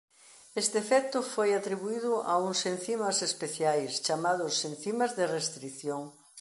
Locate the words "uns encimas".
2.47-3.17